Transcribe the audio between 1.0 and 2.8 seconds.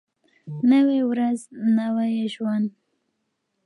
ورځ نوی ژوند.